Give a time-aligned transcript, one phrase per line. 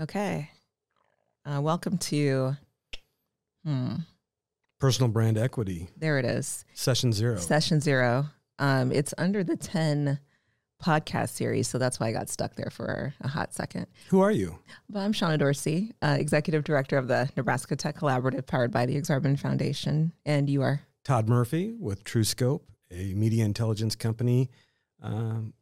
[0.00, 0.50] Okay.
[1.44, 2.56] Uh, welcome to,
[3.64, 3.94] hmm,
[4.78, 7.36] Personal brand equity, there it is, session zero.
[7.38, 8.26] session zero.
[8.60, 10.20] Um, it's under the TEN
[10.80, 13.88] podcast series, so that's why I got stuck there for a hot second.
[14.10, 14.60] Who are you?
[14.88, 18.94] But I'm Shonna Dorsey, uh, Executive Director of the Nebraska Tech Collaborative powered by the
[18.94, 20.12] Exarban Foundation.
[20.24, 20.82] And you are?
[21.04, 22.60] Todd Murphy with TrueScope,
[22.92, 24.48] a media intelligence company,
[25.02, 25.54] um,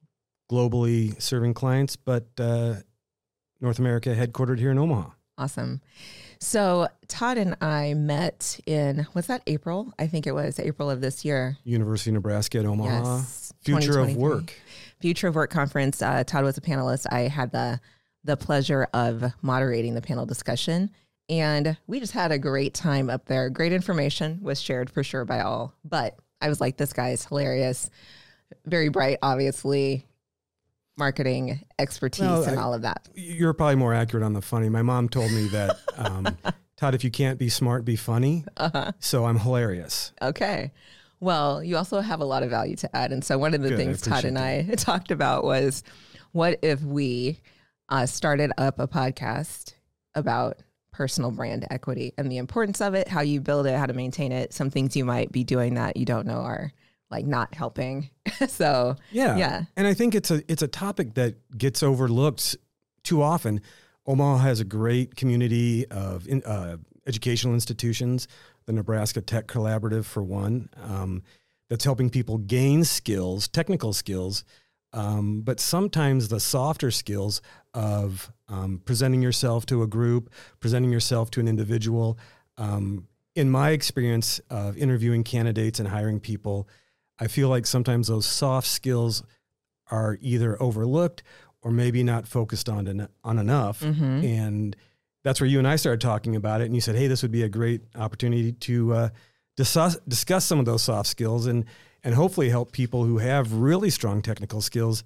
[0.52, 2.74] globally serving clients, but uh,
[3.60, 5.10] North America headquartered here in Omaha.
[5.38, 5.80] Awesome.
[6.38, 9.92] So Todd and I met in, was that April?
[9.98, 11.56] I think it was April of this year.
[11.64, 13.16] University of Nebraska at Omaha.
[13.16, 14.54] Yes, Future of Work.
[15.00, 16.00] Future of Work conference.
[16.00, 17.06] Uh, Todd was a panelist.
[17.10, 17.80] I had the
[18.24, 20.90] the pleasure of moderating the panel discussion,
[21.28, 23.48] and we just had a great time up there.
[23.50, 25.72] Great information was shared for sure by all.
[25.84, 27.88] But I was like, this guy's hilarious,
[28.64, 30.06] very bright, obviously,
[30.96, 33.08] marketing expertise Well, and I- all of that.
[33.14, 34.68] You're probably more accurate on the funny.
[34.68, 36.36] My mom told me that, um,
[36.76, 38.44] Todd, if you can't be smart, be funny.
[38.56, 38.92] Uh-huh.
[38.98, 40.12] So I'm hilarious.
[40.20, 40.72] Okay.
[41.20, 43.12] Well, you also have a lot of value to add.
[43.12, 45.82] And so one of the Good, things Todd and I appreciate talked about was
[46.32, 47.40] what if we
[47.88, 49.72] uh, started up a podcast
[50.14, 50.58] about
[50.92, 54.32] personal brand equity and the importance of it, how you build it, how to maintain
[54.32, 56.72] it, some things you might be doing that you don't know are
[57.16, 58.10] like not helping.
[58.48, 59.36] so, Yeah.
[59.36, 59.64] Yeah.
[59.76, 62.56] And I think it's a it's a topic that gets overlooked
[63.02, 63.60] too often.
[64.06, 66.76] Omaha has a great community of in, uh,
[67.06, 68.28] educational institutions,
[68.66, 71.22] the Nebraska Tech Collaborative for one, um,
[71.70, 74.44] that's helping people gain skills, technical skills,
[74.92, 77.40] um, but sometimes the softer skills
[77.74, 80.30] of um, presenting yourself to a group,
[80.60, 82.18] presenting yourself to an individual.
[82.58, 86.68] Um, in my experience of interviewing candidates and hiring people,
[87.18, 89.22] I feel like sometimes those soft skills
[89.90, 91.22] are either overlooked
[91.62, 93.80] or maybe not focused on en- on enough.
[93.80, 94.24] mhm.
[94.24, 94.76] And
[95.24, 96.64] that's where you and I started talking about it.
[96.66, 99.08] And you said, "Hey, this would be a great opportunity to uh,
[99.56, 101.64] discuss discuss some of those soft skills and
[102.04, 105.02] and hopefully help people who have really strong technical skills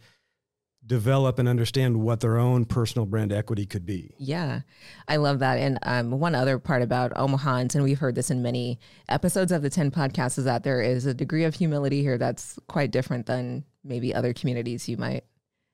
[0.87, 4.61] develop and understand what their own personal brand equity could be." Yeah,
[5.09, 5.59] I love that.
[5.59, 9.63] And um, one other part about Omahans, and we've heard this in many episodes of
[9.63, 13.27] the TEN podcasts, is that there is a degree of humility here that's quite different
[13.27, 15.25] than maybe other communities you might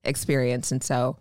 [0.05, 0.73] experience.
[0.73, 1.17] And so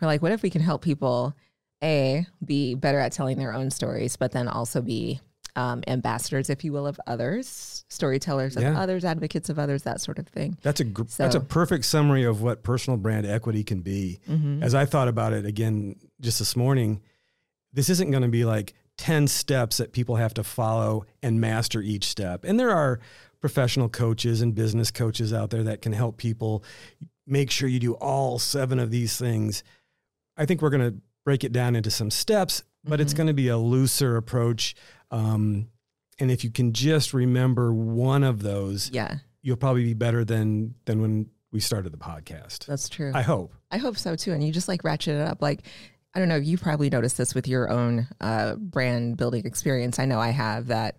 [0.00, 1.34] we're like, what if we can help people,
[1.82, 5.20] A, be better at telling their own stories, but then also be
[5.56, 8.78] um, ambassadors, if you will, of others, storytellers of Yeah.
[8.80, 10.58] others, advocates of others, that sort of thing.
[10.62, 14.20] That's a gr- that's a perfect summary of what personal brand equity can be.
[14.28, 14.62] Mm-hmm.
[14.62, 17.00] As I thought about it again just this morning,
[17.72, 21.80] this isn't going to be like 10 steps that people have to follow and master
[21.80, 22.44] each step.
[22.44, 23.00] And there are
[23.40, 26.64] professional coaches and business coaches out there that can help people
[27.26, 29.62] make sure you do all seven of these things.
[30.36, 33.16] I think we're going to break it down into some steps, but it's Mhm.
[33.16, 34.74] going to be a looser approach.
[35.14, 35.68] Um,
[36.18, 40.74] and if you can just remember one of those, Yeah, you'll probably be better than
[40.84, 42.66] than when we started the podcast.
[42.66, 43.12] that's true.
[43.14, 43.54] I hope.
[43.70, 44.32] I hope so too.
[44.32, 45.40] And you just like ratchet it up.
[45.40, 45.60] Like,
[46.14, 49.98] I don't know, you probably noticed this with your own uh, brand building experience.
[50.00, 50.96] I know I have that.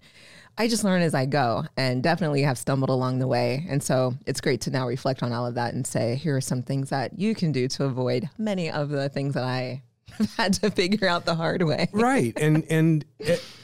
[0.57, 3.65] I just learn as I go and definitely have stumbled along the way.
[3.69, 6.41] And so it's great to now reflect on all of that and say, here are
[6.41, 10.33] some things that you can do to avoid many of the things that I have
[10.35, 11.89] had to figure out the hard way.
[11.91, 13.05] right and and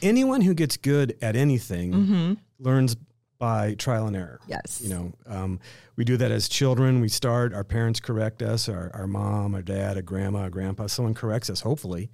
[0.02, 2.34] anyone who gets good at anything Mm-hmm.
[2.60, 2.96] learns
[3.38, 4.82] by trial and error Yes.
[4.84, 5.60] you know um,
[5.96, 9.62] we do that as children we start our parents correct us our, our mom our
[9.62, 12.10] dad a grandma a grandpa someone corrects us hopefully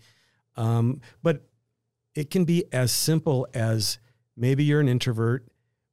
[0.56, 1.44] um, but
[2.16, 4.00] it can be as simple as
[4.36, 5.46] maybe you're an introvert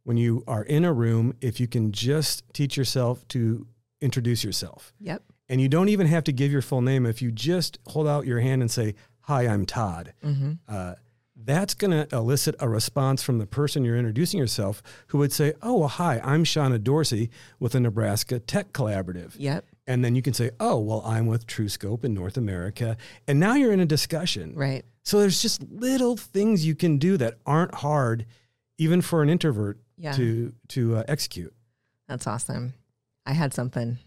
[0.05, 3.67] when you are in a room if you can just teach yourself to
[4.01, 5.23] introduce yourself Yep.
[5.49, 8.27] And you don't even have to give your full name if you just hold out
[8.27, 10.53] your hand and say hi i'm todd Mm-hmm.
[10.69, 10.95] uh,
[11.37, 15.53] that's going to elicit a response from the person you're introducing yourself who would say,
[15.61, 17.29] Oh, well, hi, I'm Shonna Dorsey
[17.59, 19.33] with the Nebraska Tech Collaborative.
[19.37, 19.67] Yep.
[19.87, 22.97] And then you can say, Oh, well, I'm with TrueScope in North America.
[23.29, 24.55] And now you're in a discussion.
[24.55, 24.85] Right.
[25.03, 28.25] So there's just little things you can do that aren't hard,
[28.79, 30.13] even for an introvert Yeah.
[30.13, 31.53] to, to uh, execute.
[32.09, 32.73] That's awesome.
[33.27, 33.99] I had something.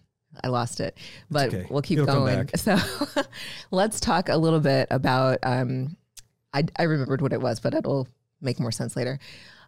[0.43, 0.97] I lost it,
[1.31, 1.67] but okay.
[1.69, 2.49] we'll keep It'll going.
[2.57, 2.77] So
[3.71, 5.39] let's talk a little bit about.
[5.43, 5.97] Um,
[6.53, 8.07] I, I remembered what it was, but it'll
[8.41, 9.19] make more sense later.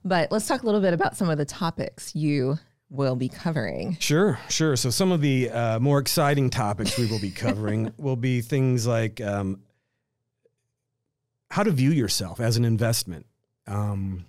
[0.05, 2.57] But let's talk a little bit about some of the topics you
[2.89, 3.97] will be covering.
[3.99, 4.75] Sure, sure.
[4.75, 8.87] So some of the uh, more exciting topics we will be covering will be things
[8.87, 9.61] like um,
[11.51, 13.25] how to view yourself as an investment.
[13.67, 14.25] Um,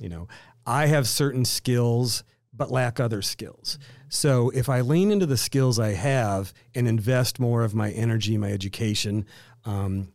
[0.00, 0.28] you know,
[0.66, 2.22] I have certain skills
[2.56, 3.78] but lack other skills.
[4.08, 8.38] So if I lean into the skills I have and invest more of my energy,
[8.38, 9.26] my education,
[9.64, 10.12] um,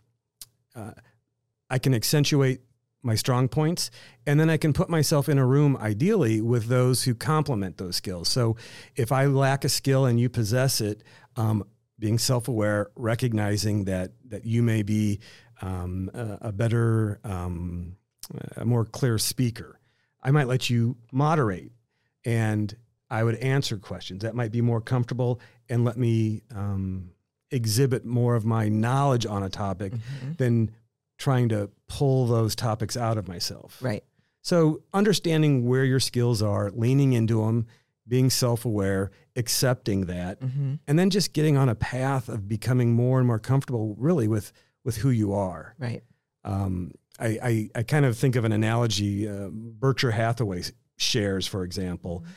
[0.76, 0.92] uh,
[1.70, 2.62] I can accentuate
[3.02, 3.92] my strong points,
[4.26, 7.96] and then I can put myself in a room ideally with those who complement those
[7.96, 8.28] skills.
[8.28, 8.58] So
[8.96, 11.04] if I lack a skill and you possess it,
[11.36, 11.64] um,
[11.98, 15.20] being self-aware, recognizing that that you may be
[15.62, 17.98] um, a, a, better, um,
[18.56, 19.80] a more clear speaker,
[20.24, 21.72] I might let you moderate,
[22.26, 22.76] and
[23.10, 27.12] I would answer questions that might be more comfortable and let me um,
[27.52, 30.34] exhibit more of my knowledge on a topic mm-hmm.
[30.38, 30.72] than
[31.18, 33.78] trying to pull those topics out of myself.
[33.82, 34.04] Right.
[34.42, 37.68] So understanding where your skills are, leaning into them,
[38.08, 40.76] being self-aware, accepting that, mm-hmm.
[40.88, 44.52] and then just getting on a path of becoming more and more comfortable, really with
[44.84, 45.76] with who you are.
[45.78, 46.02] Right.
[46.44, 50.64] Um, I, I, I kind of think of an analogy: uh, Berkshire Hathaway
[51.00, 52.20] shares, for example.
[52.20, 52.32] Mm-hmm.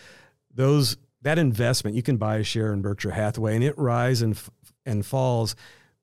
[0.54, 4.40] Those that investment, you can buy a share in Berkshire Hathaway, and it rises and
[4.84, 5.54] and falls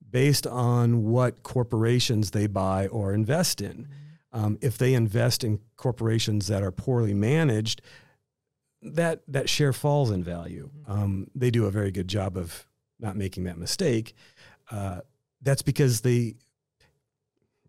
[0.08, 3.86] based on what corporations they buy or invest in.
[4.32, 7.82] Um, if they invest in corporations that are poorly managed,
[8.82, 10.70] that that share falls in value.
[10.86, 12.66] Um, they do a very good job of
[12.98, 14.14] not making that mistake.
[14.70, 15.00] Uh,
[15.42, 16.34] that's because they,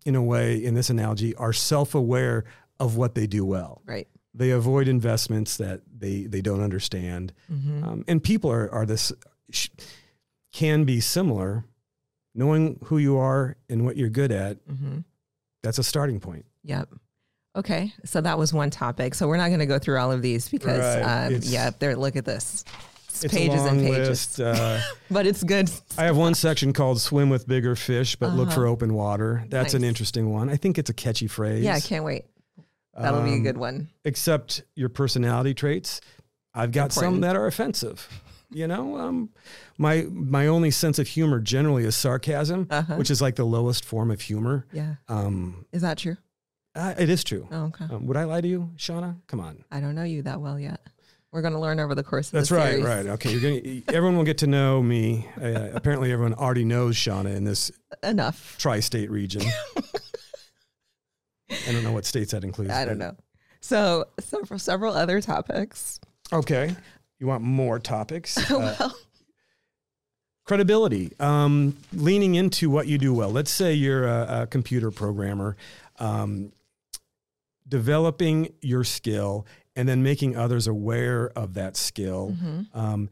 [0.04, 2.44] in a way, in this analogy, are self-aware
[2.78, 3.82] of what they do well.
[3.84, 4.08] Right.
[4.34, 7.84] They avoid investments that they they don't understand, mm-hmm.
[7.84, 9.12] um, and people are are this
[10.52, 11.64] can be similar
[12.34, 14.98] knowing who you are and what you're good at, mm-hmm.
[15.62, 16.46] that's a starting point.
[16.64, 16.88] Yep.
[17.54, 19.14] Okay, so that was one topic.
[19.14, 21.26] So we're not going to go through all of these because, right.
[21.26, 21.94] um, yeah, there.
[21.96, 22.64] Look at this.
[23.08, 24.40] It's, it's pages and pages.
[24.40, 24.80] Uh,
[25.10, 25.70] but it's good.
[25.98, 28.36] I have one section called "Swim with Bigger Fish, but uh-huh.
[28.36, 29.82] look for open water." That's nice.
[29.82, 30.48] an interesting one.
[30.48, 31.62] I think it's a catchy phrase.
[31.62, 32.24] Yeah, I can't wait.
[32.96, 33.88] That'll um, be a um, good one.
[34.04, 36.00] Except your personality traits.
[36.54, 37.14] I've got Important.
[37.14, 38.08] some that are offensive.
[38.50, 39.30] You know, um,
[39.78, 42.96] my my only sense of humor generally is sarcasm, uh-huh.
[42.96, 44.66] which is like the lowest form of humor.
[44.72, 44.96] Yeah.
[45.08, 46.18] Um, is that true?
[46.74, 47.48] Uh, it is true.
[47.50, 47.84] Oh, okay.
[47.84, 49.16] Um, would I lie to you, Shonna?
[49.26, 49.64] Come on.
[49.70, 50.80] I don't know you that well yet.
[51.30, 52.84] We're going to learn over the course of That's right, series.
[52.84, 53.06] right.
[53.06, 55.26] Okay, you're going everyone will get to know me.
[55.40, 57.70] Uh, apparently everyone already knows Shonna in this
[58.02, 59.42] enough tri-state region.
[61.68, 62.70] I don't know what states that includes.
[62.70, 63.16] I don't know.
[63.60, 66.00] So, so for several other topics.
[66.32, 66.74] Okay.
[67.18, 68.38] You want more topics?
[68.50, 68.90] well, uh,
[70.44, 73.30] credibility, um, leaning into what you do well.
[73.30, 75.56] Let's say you're a, a computer programmer,
[75.98, 76.52] um,
[77.68, 79.46] developing your skill
[79.76, 82.36] and then making others aware of that skill.
[82.36, 82.78] Mm-hmm.
[82.78, 83.08] Um,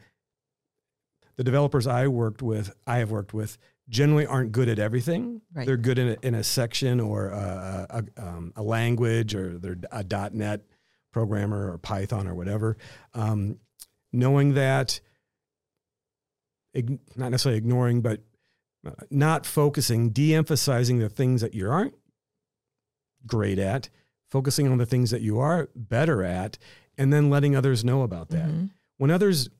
[1.36, 3.56] the developers I worked with, I have worked with,
[3.90, 5.42] generally aren't good at everything.
[5.52, 5.66] Right.
[5.66, 9.76] They're good in a, in a section or a, a, um, a, language, or they're
[9.90, 10.62] a .NET
[11.12, 12.76] programmer or Python or whatever.
[13.14, 13.58] Um,
[14.12, 15.00] knowing that,
[17.16, 18.20] not necessarily ignoring, but
[18.86, 21.94] uh, not focusing, de emphasizing the things that you aren't
[23.26, 23.90] great at,
[24.30, 26.58] focusing on the things that you are better at,
[26.96, 28.46] and then letting others know about that.
[28.46, 28.66] Mm-hmm.
[28.98, 29.50] When others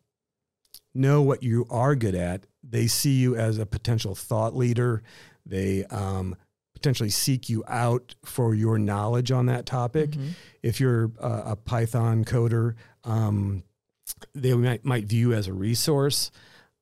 [0.95, 5.03] know what you are good at, they see you as a potential thought leader.
[5.47, 6.37] They um,
[6.75, 10.11] potentially seek you out for your knowledge on that topic.
[10.11, 10.29] Mm-hmm.
[10.63, 13.63] If you're a, a Python coder, um,
[14.35, 16.31] they might, might view as a resource.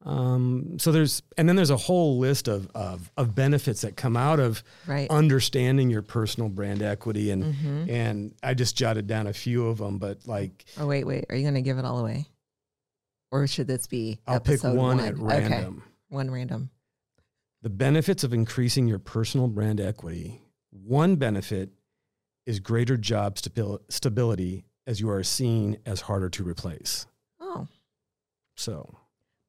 [0.04, 4.16] Um, so there's, and then there's a whole list of, of, of benefits that come
[4.16, 5.10] out of right.
[5.10, 7.30] understanding your personal brand equity.
[7.30, 7.90] And, mm-hmm.
[7.90, 11.36] and I just jotted down a few of them, but like, oh, wait, wait, are
[11.36, 12.26] you going to give it all away?
[13.30, 15.76] Or should this be, I'll pick one, one, at random.
[15.78, 15.86] Okay.
[16.08, 16.70] One random.
[17.62, 20.42] The benefits of increasing your personal brand equity.
[20.70, 21.70] One benefit
[22.46, 23.38] is greater job
[23.88, 27.06] stability as you are seen as harder to replace.
[27.40, 27.66] Oh.
[28.56, 28.96] So,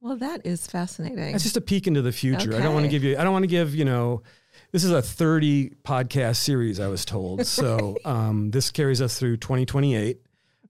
[0.01, 1.31] well, that is fascinating.
[1.31, 2.50] That's just a peek into the future.
[2.50, 2.57] Okay.
[2.57, 3.17] I don't want to give you.
[3.17, 4.24] I don't want to give you know.
[4.71, 7.48] This is a 30 podcast series, I was told.
[7.48, 10.19] So um, this carries us through 2028.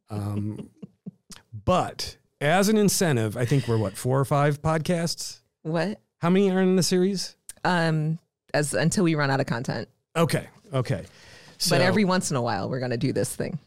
[0.09, 0.69] Um,
[1.65, 5.39] but as an incentive, I think we're what four or five podcasts.
[5.63, 5.99] What?
[6.19, 7.35] How many are in the series?
[7.63, 8.19] Um,
[8.53, 9.89] as until we run out of content.
[10.15, 10.47] Okay.
[10.73, 11.05] Okay.
[11.57, 13.59] So, but every once in a while, we're going to do this thing.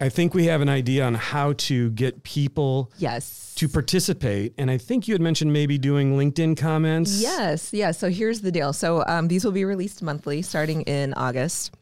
[0.00, 4.52] I think we have an idea on how to get people yes to participate.
[4.58, 7.22] And I think you had mentioned maybe doing LinkedIn comments.
[7.22, 7.98] Yes, yes.
[7.98, 8.72] So here's the deal.
[8.72, 11.72] So um, these will be released monthly starting in August,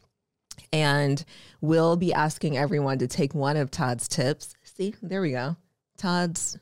[0.71, 1.23] and
[1.61, 4.53] we'll be asking everyone to take one of Todd's tips.
[4.63, 5.55] See, there we go.
[5.97, 6.57] Todd's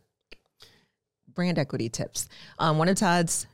[1.34, 2.28] brand equity tips.
[2.60, 3.48] Um, one of Todd's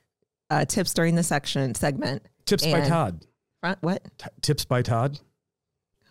[0.49, 2.23] uh, tips during the section segment.
[2.45, 3.25] Tips by Todd.
[3.61, 4.03] Front what?
[4.17, 5.19] T- tips by Todd.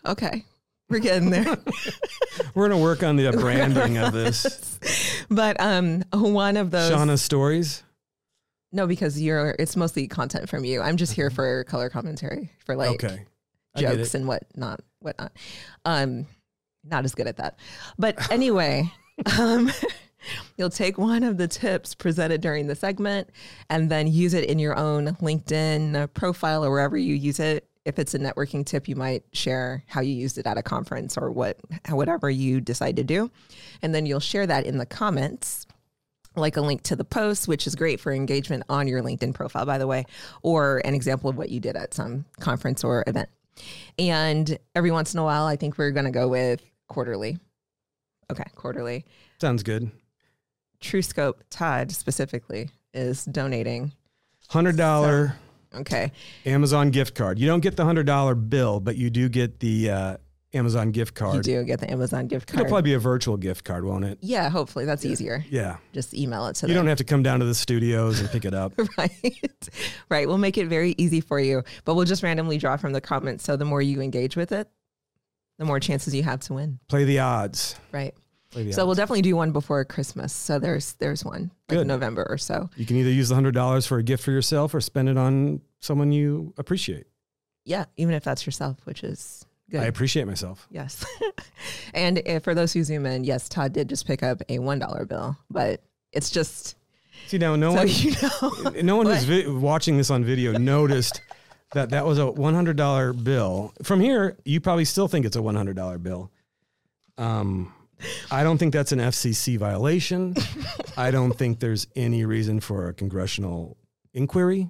[0.05, 0.45] Okay.
[0.89, 1.43] We're getting there.
[2.55, 4.79] We're going to work on the branding of this.
[5.29, 7.83] But um, one of those Shonna's stories.
[8.71, 10.81] No, because you're it's mostly content from you.
[10.81, 13.25] I'm just here for color commentary for like okay.
[13.77, 15.33] Jokes and what not whatnot.
[15.83, 16.25] Um,
[16.83, 17.59] not as good at that.
[17.97, 18.91] But anyway,
[19.39, 19.71] um,
[20.57, 23.29] you'll take one of the tips presented during the segment
[23.69, 27.67] and then use it in your own LinkedIn uh, profile or wherever you use it.
[27.85, 31.17] If it's a networking tip, you might share how you used it at a conference
[31.17, 31.57] or what
[31.89, 33.31] whatever you decide to do,
[33.81, 35.65] and then you'll share that in the comments
[36.37, 39.65] like a link to the post, which is great for engagement on your LinkedIn profile,
[39.65, 40.05] by the way,
[40.43, 43.29] or an example of what you did at some conference or event.
[43.97, 47.39] And every once in a while, I think we're going to go with quarterly.
[48.31, 49.05] Okay, quarterly.
[49.39, 49.91] Sounds good.
[50.81, 53.93] TrueScope Todd specifically is donating.
[54.49, 55.35] Hundred dollar
[55.75, 56.11] Okay.
[56.45, 57.39] Amazon gift card.
[57.39, 60.17] You don't get the hundred dollar bill, but you do get the uh,
[60.53, 61.35] Amazon gift card.
[61.35, 62.61] You do get the Amazon gift card.
[62.61, 64.17] It'll probably be a virtual gift card, won't it?
[64.21, 65.43] yeah, hopefully that's easier.
[65.49, 65.77] Yeah.
[65.93, 66.83] Just email it to You them.
[66.83, 68.73] don't have to come down to the studios and pick it up.
[68.97, 69.41] right
[70.09, 73.01] right we'll make it very easy for you but we'll just randomly draw from the
[73.01, 74.69] comments so the more you engage with it
[75.57, 77.75] the more chances you have to win Play the odds.
[77.91, 78.13] right
[78.51, 78.85] Play the so odds.
[78.87, 81.87] we'll definitely do one before christmas so there's there's one like Good.
[81.87, 84.73] november or so You can either use the hundred dollars for a gift for yourself
[84.73, 87.07] or spend it on someone you appreciate.
[87.65, 90.67] yeah even if that's yourself which is good I appreciate myself.
[90.71, 91.05] yes
[91.93, 94.79] and if, for those who zoom in yes todd did just pick up a one
[94.79, 95.81] dollar bill but
[96.13, 96.75] it's just
[97.25, 100.51] See now, no so one, you know no one who's vi- watching this on video
[100.57, 101.21] noticed
[101.73, 103.73] that that was a one hundred dollar bill.
[103.83, 106.31] From here, you probably still think it's a one hundred dollar bill.
[107.17, 107.73] Um,
[108.29, 110.35] I don't think that's an FCC violation.
[110.97, 113.77] I don't think there's any reason for a congressional
[114.13, 114.69] inquiry.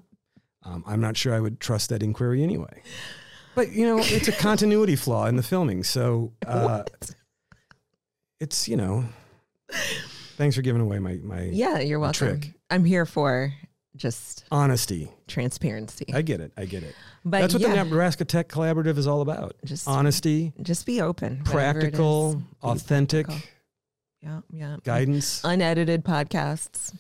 [0.64, 2.82] Um, I'm not sure I would trust that inquiry anyway.
[3.56, 5.84] But you know, it's a continuity flaw in the filming.
[5.84, 6.84] So uh,
[8.40, 9.06] it's you know,
[10.38, 12.54] thanks for giving away my my yeah you're welcome trick.
[12.70, 13.52] i'm here for
[13.98, 15.12] just honesty.
[15.28, 16.52] transparency I get it.
[16.58, 16.96] I get it.
[17.26, 19.56] but That's what yeah, the Nebraska Tech Collaborative is all about.
[19.66, 21.90] just Honesty, just be open whatever it is.
[21.90, 23.50] practical, authentic practical.
[24.22, 25.42] yeah yeah guidance.
[25.44, 26.96] unedited podcasts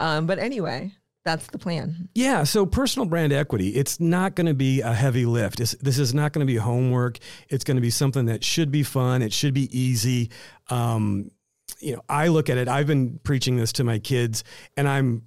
[0.00, 0.92] um but anyway
[1.24, 2.44] that's the plan Yeah.
[2.44, 5.58] So personal brand equity, it's not going to be a heavy lift.
[5.58, 7.18] It's, this is not going to be homework.
[7.48, 9.22] It's going to be something that should be fun.
[9.22, 10.30] It should be easy.
[10.70, 11.32] Um,
[11.80, 14.44] you know, I look at it, I've been preaching this to my kids
[14.76, 15.22] and I'm,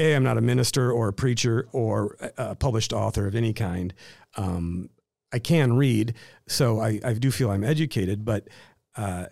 [0.00, 3.92] A, I'm not a minister or a preacher or a published author of any kind.
[4.36, 4.90] Um,
[5.32, 6.14] I can read,
[6.48, 8.48] so I, I do feel I'm educated, but
[8.96, 9.26] uh,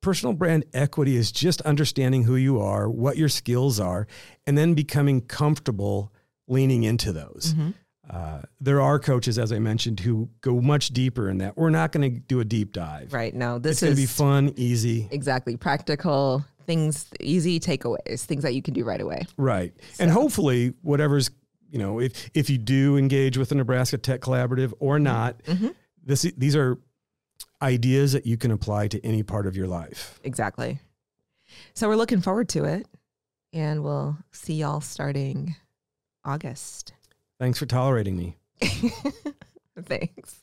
[0.00, 4.06] personal brand equity is just understanding who you are, what your skills are,
[4.46, 6.12] and then becoming comfortable
[6.46, 7.54] leaning into those.
[7.54, 7.70] Mm-hmm.
[8.08, 11.56] Uh, there are coaches, as I mentioned, who go much deeper in that.
[11.56, 13.12] We're not going to do a deep dive.
[13.12, 15.08] right now It's is going to be fun, easy.
[15.12, 19.72] exactly practical things easy takeaways things that you can do right away Right.
[19.98, 21.30] And hopefully, whatever's,
[21.70, 25.74] you know, if, if you do engage with the Nebraska Tech Collaborative or not, Mhm.
[26.04, 26.78] this, these are
[27.62, 30.18] ideas that you can apply to any part of your life.
[30.24, 30.80] exactly
[31.74, 32.86] so we're looking forward to it
[33.52, 35.54] and we'll see y'all starting
[36.24, 36.92] august
[37.38, 38.36] Thanks for tolerating me.
[39.82, 40.39] thanks